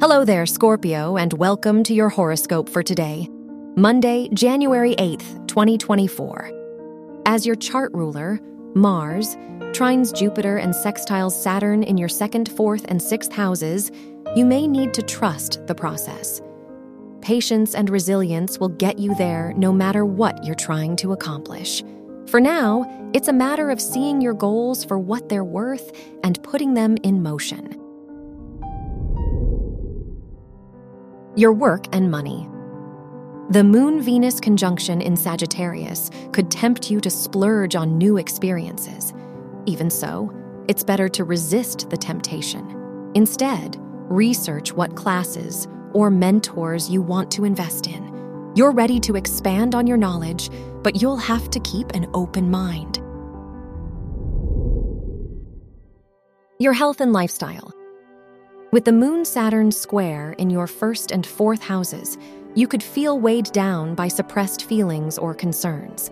Hello 0.00 0.24
there, 0.24 0.46
Scorpio, 0.46 1.16
and 1.16 1.32
welcome 1.32 1.82
to 1.82 1.92
your 1.92 2.08
horoscope 2.08 2.68
for 2.68 2.84
today, 2.84 3.28
Monday, 3.74 4.28
January 4.32 4.94
8th, 4.94 5.48
2024. 5.48 6.52
As 7.26 7.44
your 7.44 7.56
chart 7.56 7.92
ruler, 7.92 8.38
Mars 8.76 9.34
trines 9.72 10.16
Jupiter 10.16 10.58
and 10.58 10.72
sextiles 10.72 11.32
Saturn 11.32 11.82
in 11.82 11.98
your 11.98 12.08
second, 12.08 12.48
fourth, 12.48 12.84
and 12.86 13.02
sixth 13.02 13.32
houses, 13.32 13.90
you 14.36 14.44
may 14.44 14.68
need 14.68 14.94
to 14.94 15.02
trust 15.02 15.66
the 15.66 15.74
process. 15.74 16.40
Patience 17.20 17.74
and 17.74 17.90
resilience 17.90 18.60
will 18.60 18.68
get 18.68 19.00
you 19.00 19.16
there 19.16 19.52
no 19.56 19.72
matter 19.72 20.04
what 20.04 20.44
you're 20.44 20.54
trying 20.54 20.94
to 20.94 21.10
accomplish. 21.10 21.82
For 22.28 22.40
now, 22.40 23.10
it's 23.14 23.26
a 23.26 23.32
matter 23.32 23.68
of 23.68 23.80
seeing 23.80 24.20
your 24.20 24.34
goals 24.34 24.84
for 24.84 24.96
what 24.96 25.28
they're 25.28 25.42
worth 25.42 25.90
and 26.22 26.40
putting 26.44 26.74
them 26.74 26.98
in 27.02 27.20
motion. 27.20 27.87
Your 31.38 31.52
work 31.52 31.86
and 31.92 32.10
money. 32.10 32.48
The 33.50 33.62
Moon 33.62 34.02
Venus 34.02 34.40
conjunction 34.40 35.00
in 35.00 35.16
Sagittarius 35.16 36.10
could 36.32 36.50
tempt 36.50 36.90
you 36.90 37.00
to 37.00 37.08
splurge 37.10 37.76
on 37.76 37.96
new 37.96 38.16
experiences. 38.16 39.14
Even 39.64 39.88
so, 39.88 40.34
it's 40.66 40.82
better 40.82 41.08
to 41.10 41.22
resist 41.22 41.90
the 41.90 41.96
temptation. 41.96 43.12
Instead, 43.14 43.76
research 44.10 44.72
what 44.72 44.96
classes 44.96 45.68
or 45.92 46.10
mentors 46.10 46.90
you 46.90 47.02
want 47.02 47.30
to 47.30 47.44
invest 47.44 47.86
in. 47.86 48.52
You're 48.56 48.72
ready 48.72 48.98
to 48.98 49.14
expand 49.14 49.76
on 49.76 49.86
your 49.86 49.96
knowledge, 49.96 50.50
but 50.82 51.00
you'll 51.00 51.18
have 51.18 51.50
to 51.50 51.60
keep 51.60 51.92
an 51.92 52.10
open 52.14 52.50
mind. 52.50 52.96
Your 56.58 56.72
health 56.72 57.00
and 57.00 57.12
lifestyle. 57.12 57.72
With 58.70 58.84
the 58.84 58.92
Moon 58.92 59.24
Saturn 59.24 59.72
square 59.72 60.32
in 60.32 60.50
your 60.50 60.66
first 60.66 61.10
and 61.10 61.26
fourth 61.26 61.62
houses, 61.62 62.18
you 62.54 62.68
could 62.68 62.82
feel 62.82 63.18
weighed 63.18 63.50
down 63.52 63.94
by 63.94 64.08
suppressed 64.08 64.66
feelings 64.66 65.16
or 65.16 65.32
concerns. 65.32 66.10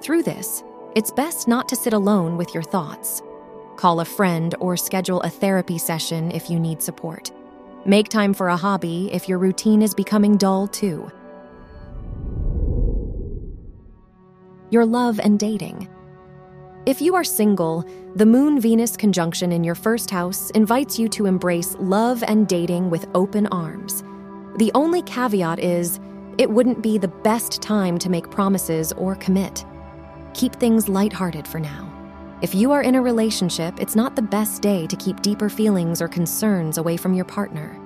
Through 0.00 0.22
this, 0.22 0.64
it's 0.96 1.10
best 1.10 1.48
not 1.48 1.68
to 1.68 1.76
sit 1.76 1.92
alone 1.92 2.38
with 2.38 2.54
your 2.54 2.62
thoughts. 2.62 3.20
Call 3.76 4.00
a 4.00 4.06
friend 4.06 4.54
or 4.58 4.74
schedule 4.74 5.20
a 5.20 5.28
therapy 5.28 5.76
session 5.76 6.30
if 6.30 6.48
you 6.48 6.58
need 6.58 6.80
support. 6.80 7.30
Make 7.84 8.08
time 8.08 8.32
for 8.32 8.48
a 8.48 8.56
hobby 8.56 9.10
if 9.12 9.28
your 9.28 9.38
routine 9.38 9.82
is 9.82 9.92
becoming 9.92 10.38
dull 10.38 10.68
too. 10.68 11.12
Your 14.70 14.86
love 14.86 15.20
and 15.20 15.38
dating. 15.38 15.90
If 16.84 17.00
you 17.00 17.14
are 17.14 17.22
single, 17.22 17.84
the 18.16 18.26
Moon 18.26 18.60
Venus 18.60 18.96
conjunction 18.96 19.52
in 19.52 19.62
your 19.62 19.76
first 19.76 20.10
house 20.10 20.50
invites 20.50 20.98
you 20.98 21.08
to 21.10 21.26
embrace 21.26 21.76
love 21.78 22.24
and 22.26 22.48
dating 22.48 22.90
with 22.90 23.06
open 23.14 23.46
arms. 23.48 24.02
The 24.56 24.72
only 24.74 25.00
caveat 25.02 25.60
is 25.60 26.00
it 26.38 26.50
wouldn't 26.50 26.82
be 26.82 26.98
the 26.98 27.06
best 27.06 27.62
time 27.62 28.00
to 28.00 28.10
make 28.10 28.32
promises 28.32 28.92
or 28.94 29.14
commit. 29.14 29.64
Keep 30.34 30.56
things 30.56 30.88
lighthearted 30.88 31.46
for 31.46 31.60
now. 31.60 31.88
If 32.42 32.52
you 32.52 32.72
are 32.72 32.82
in 32.82 32.96
a 32.96 33.02
relationship, 33.02 33.78
it's 33.78 33.94
not 33.94 34.16
the 34.16 34.22
best 34.22 34.60
day 34.60 34.88
to 34.88 34.96
keep 34.96 35.22
deeper 35.22 35.48
feelings 35.48 36.02
or 36.02 36.08
concerns 36.08 36.78
away 36.78 36.96
from 36.96 37.14
your 37.14 37.26
partner. 37.26 37.78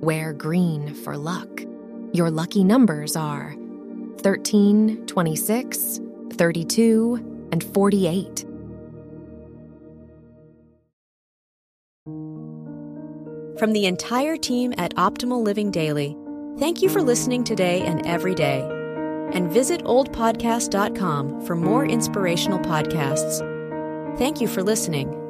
Wear 0.00 0.32
green 0.32 0.92
for 0.92 1.16
luck. 1.16 1.62
Your 2.12 2.32
lucky 2.32 2.64
numbers 2.64 3.14
are 3.14 3.54
13, 4.18 5.06
26, 5.06 6.00
32, 6.30 7.48
and 7.52 7.62
48. 7.62 8.44
From 13.58 13.72
the 13.72 13.86
entire 13.86 14.36
team 14.36 14.74
at 14.76 14.94
Optimal 14.96 15.42
Living 15.42 15.70
Daily, 15.70 16.14
thank 16.58 16.82
you 16.82 16.90
for 16.90 17.00
listening 17.00 17.42
today 17.42 17.80
and 17.82 18.06
every 18.06 18.34
day. 18.34 18.60
And 19.32 19.50
visit 19.50 19.82
oldpodcast.com 19.84 21.46
for 21.46 21.56
more 21.56 21.86
inspirational 21.86 22.58
podcasts. 22.58 23.38
Thank 24.18 24.40
you 24.40 24.48
for 24.48 24.62
listening. 24.62 25.25